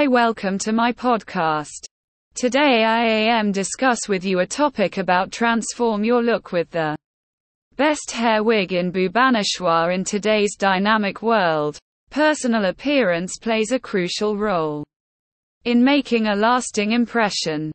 Hi, 0.00 0.06
welcome 0.06 0.56
to 0.60 0.72
my 0.72 0.92
podcast. 0.92 1.84
Today 2.34 2.84
I 2.84 3.04
am 3.04 3.52
discuss 3.52 4.08
with 4.08 4.24
you 4.24 4.38
a 4.38 4.46
topic 4.46 4.96
about 4.96 5.30
transform 5.30 6.04
your 6.04 6.22
look 6.22 6.52
with 6.52 6.70
the 6.70 6.96
best 7.76 8.10
hair 8.10 8.42
wig 8.42 8.72
in 8.72 8.90
Bhubaneswar 8.90 9.94
in 9.94 10.02
today's 10.04 10.56
dynamic 10.56 11.20
world. 11.20 11.78
Personal 12.08 12.64
appearance 12.64 13.36
plays 13.36 13.72
a 13.72 13.78
crucial 13.78 14.38
role 14.38 14.84
in 15.66 15.84
making 15.84 16.28
a 16.28 16.34
lasting 16.34 16.92
impression. 16.92 17.70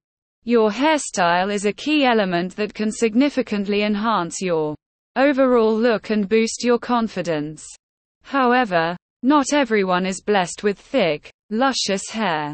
Your 0.45 0.71
hairstyle 0.71 1.53
is 1.53 1.65
a 1.65 1.73
key 1.73 2.05
element 2.05 2.55
that 2.55 2.73
can 2.73 2.91
significantly 2.91 3.83
enhance 3.83 4.41
your 4.41 4.75
overall 5.15 5.77
look 5.77 6.09
and 6.09 6.27
boost 6.27 6.63
your 6.63 6.79
confidence. 6.79 7.63
However, 8.23 8.97
not 9.21 9.53
everyone 9.53 10.07
is 10.07 10.23
blessed 10.23 10.63
with 10.63 10.79
thick, 10.79 11.31
luscious 11.49 12.09
hair. 12.09 12.53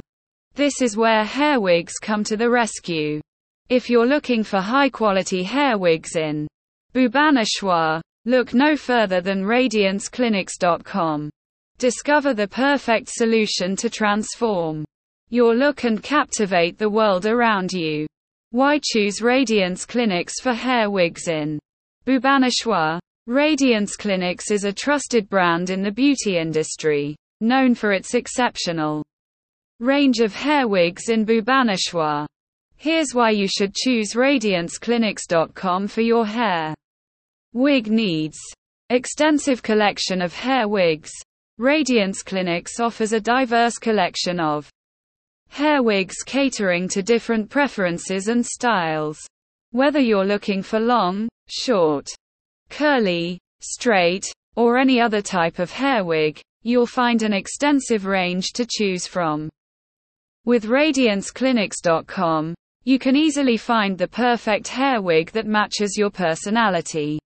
This 0.55 0.81
is 0.81 0.97
where 0.97 1.23
hair 1.23 1.59
wigs 1.59 1.93
come 2.01 2.23
to 2.25 2.35
the 2.35 2.49
rescue. 2.49 3.21
If 3.69 3.89
you're 3.89 4.05
looking 4.05 4.43
for 4.43 4.59
high 4.59 4.89
quality 4.89 5.43
hair 5.43 5.77
wigs 5.77 6.15
in 6.15 6.47
Bhubaneswar, 6.93 8.01
look 8.25 8.53
no 8.53 8.75
further 8.75 9.21
than 9.21 9.43
radianceclinics.com. 9.43 11.29
Discover 11.77 12.33
the 12.33 12.47
perfect 12.47 13.09
solution 13.09 13.75
to 13.77 13.89
transform 13.89 14.85
your 15.29 15.55
look 15.55 15.85
and 15.85 16.03
captivate 16.03 16.77
the 16.77 16.89
world 16.89 17.25
around 17.25 17.71
you. 17.71 18.05
Why 18.51 18.79
choose 18.83 19.21
Radiance 19.21 19.85
Clinics 19.85 20.41
for 20.41 20.53
hair 20.53 20.91
wigs 20.91 21.29
in 21.29 21.57
Bhubaneswar? 22.05 22.99
Radiance 23.27 23.95
Clinics 23.95 24.51
is 24.51 24.65
a 24.65 24.73
trusted 24.73 25.29
brand 25.29 25.69
in 25.69 25.81
the 25.81 25.91
beauty 25.91 26.37
industry, 26.37 27.15
known 27.41 27.75
for 27.75 27.91
its 27.91 28.13
exceptional 28.13 29.03
range 29.79 30.19
of 30.19 30.33
hair 30.33 30.67
wigs 30.67 31.09
in 31.09 31.25
Bhubaneswar. 31.25 32.27
Here's 32.75 33.13
why 33.13 33.31
you 33.31 33.47
should 33.47 33.73
choose 33.75 34.13
radianceclinics.com 34.13 35.87
for 35.87 36.01
your 36.01 36.25
hair 36.25 36.75
wig 37.53 37.91
needs. 37.91 38.37
Extensive 38.89 39.61
collection 39.61 40.21
of 40.21 40.33
hair 40.33 40.67
wigs. 40.67 41.11
Radiance 41.57 42.23
Clinics 42.23 42.79
offers 42.79 43.13
a 43.13 43.19
diverse 43.19 43.77
collection 43.77 44.39
of 44.39 44.69
hair 45.49 45.83
wigs 45.83 46.23
catering 46.25 46.87
to 46.89 47.03
different 47.03 47.49
preferences 47.49 48.27
and 48.27 48.45
styles. 48.45 49.19
Whether 49.71 49.99
you're 49.99 50.25
looking 50.25 50.63
for 50.63 50.79
long, 50.79 51.29
short, 51.47 52.07
curly, 52.69 53.39
straight, 53.61 54.25
or 54.55 54.77
any 54.77 54.99
other 54.99 55.21
type 55.21 55.59
of 55.59 55.71
hair 55.71 56.03
wig, 56.03 56.41
you'll 56.63 56.85
find 56.85 57.23
an 57.23 57.33
extensive 57.33 58.05
range 58.05 58.53
to 58.53 58.65
choose 58.69 59.07
from. 59.07 59.49
With 60.45 60.65
RadianceClinics.com, 60.65 62.55
you 62.83 62.99
can 62.99 63.15
easily 63.15 63.57
find 63.57 63.97
the 63.97 64.07
perfect 64.07 64.67
hair 64.67 65.01
wig 65.01 65.31
that 65.31 65.45
matches 65.45 65.97
your 65.97 66.09
personality 66.09 67.19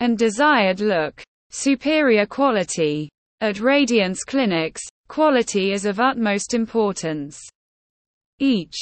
and 0.00 0.16
desired 0.16 0.80
look. 0.80 1.22
Superior 1.50 2.26
quality. 2.26 3.08
At 3.40 3.60
Radiance 3.60 4.24
Clinics, 4.24 4.82
quality 5.08 5.72
is 5.72 5.84
of 5.84 6.00
utmost 6.00 6.54
importance. 6.54 7.40
Each 8.38 8.76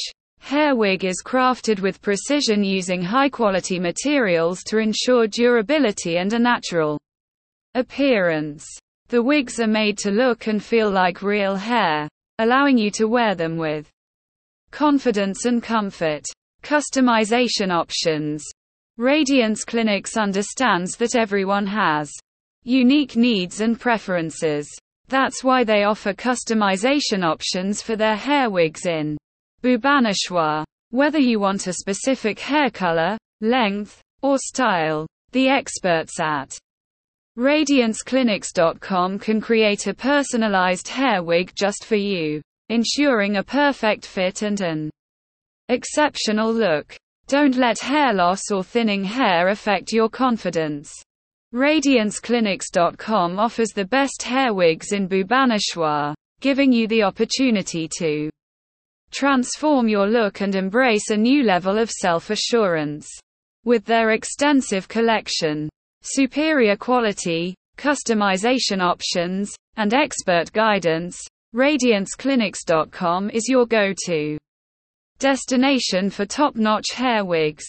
Hair 0.45 0.77
wig 0.77 1.07
is 1.07 1.23
crafted 1.25 1.81
with 1.81 2.03
precision 2.03 2.63
using 2.63 3.01
high-quality 3.01 3.79
materials 3.79 4.63
to 4.65 4.77
ensure 4.77 5.27
durability 5.27 6.19
and 6.19 6.31
a 6.35 6.39
natural 6.39 7.01
appearance. 7.75 8.67
The 9.15 9.23
wigs 9.23 9.61
are 9.61 9.69
made 9.69 9.97
to 9.99 10.11
look 10.11 10.49
and 10.49 10.61
feel 10.61 10.91
like 10.91 11.23
real 11.23 11.55
hair, 11.55 12.09
allowing 12.41 12.77
you 12.77 12.91
to 12.99 13.07
wear 13.07 13.37
them 13.37 13.57
with 13.57 13.89
confidence 14.73 15.45
and 15.45 15.63
comfort. 15.63 16.25
Customization 16.65 17.71
options. 17.71 18.45
Radiance 18.97 19.63
Clinics 19.63 20.17
understands 20.17 20.97
that 20.97 21.15
everyone 21.15 21.65
has 21.65 22.11
unique 22.65 23.15
needs 23.15 23.61
and 23.61 23.79
preferences. 23.79 24.69
That's 25.07 25.45
why 25.45 25.63
they 25.63 25.85
offer 25.85 26.13
customization 26.13 27.23
options 27.23 27.81
for 27.81 27.95
their 27.95 28.17
hair 28.17 28.51
wigs 28.51 28.85
in 28.85 29.17
Bhubaneswar. 29.63 30.65
Whether 30.91 31.21
you 31.21 31.39
want 31.39 31.69
a 31.69 31.75
specific 31.75 32.41
hair 32.41 32.69
color, 32.69 33.17
length, 33.41 34.03
or 34.23 34.39
style, 34.39 35.07
the 35.31 35.51
experts 35.51 36.19
at 36.19 36.59
RadianceClinics.com 37.37 39.19
can 39.19 39.41
create 39.41 39.89
a 39.89 39.95
personalized 39.95 40.87
hair 40.87 41.21
wig 41.21 41.53
just 41.57 41.85
for 41.85 41.97
you, 41.97 42.41
ensuring 42.69 43.37
a 43.37 43.43
perfect 43.43 44.07
fit 44.07 44.43
and 44.43 44.61
an 44.61 44.91
exceptional 45.69 46.53
look. 46.53 46.95
Don't 47.27 47.57
let 47.57 47.81
hair 47.81 48.15
loss 48.15 48.53
or 48.53 48.63
thinning 48.63 49.03
hair 49.03 49.49
affect 49.49 49.93
your 49.93 50.09
confidence. 50.09 50.93
RadianceClinics.com 51.53 53.39
offers 53.41 53.71
the 53.71 53.85
best 53.85 54.23
hair 54.23 54.55
wigs 54.55 54.93
in 54.93 55.09
Bhubaneswar, 55.09 56.15
giving 56.41 56.73
you 56.73 56.87
the 56.87 57.03
opportunity 57.03 57.89
to 57.99 58.31
transform 59.11 59.89
your 59.89 60.07
look 60.07 60.41
and 60.41 60.55
embrace 60.55 61.11
a 61.11 61.17
new 61.17 61.43
level 61.43 61.79
of 61.79 61.91
self-assurance. 61.91 63.09
With 63.65 63.85
their 63.87 64.11
extensive 64.11 64.87
collection, 64.87 65.69
superior 66.05 66.77
quality, 66.77 67.55
customization 67.79 68.81
options, 68.81 69.57
and 69.77 69.95
expert 69.95 70.53
guidance, 70.53 71.19
RadianceClinics.com 71.55 73.31
is 73.31 73.49
your 73.49 73.67
go-to 73.67 74.39
destination 75.19 76.11
for 76.11 76.27
top-notch 76.27 76.93
hair 76.93 77.25
wigs. 77.25 77.65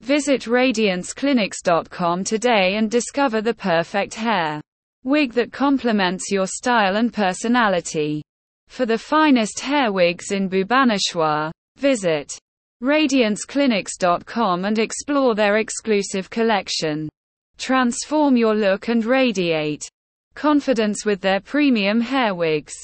Visit 0.00 0.42
RadianceClinics.com 0.42 2.24
today 2.24 2.76
and 2.76 2.90
discover 2.90 3.40
the 3.40 3.54
perfect 3.54 4.14
hair 4.14 4.60
wig 5.04 5.32
that 5.32 5.52
complements 5.52 6.30
your 6.30 6.46
style 6.46 6.96
and 6.96 7.12
personality. 7.12 8.22
For 8.68 8.86
the 8.86 8.98
finest 8.98 9.58
hair 9.58 9.92
wigs 9.92 10.30
in 10.30 10.48
Bhubaneswar, 10.48 11.50
visit 11.76 12.38
radianceclinics.com 12.82 14.64
and 14.64 14.78
explore 14.78 15.34
their 15.34 15.56
exclusive 15.56 16.30
collection. 16.30 17.08
Transform 17.58 18.36
your 18.36 18.54
look 18.54 18.88
and 18.88 19.04
radiate 19.04 19.88
confidence 20.34 21.04
with 21.04 21.20
their 21.20 21.40
premium 21.40 22.00
hair 22.00 22.34
wigs. 22.34 22.74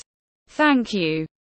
Thank 0.49 0.93
you. 0.93 1.29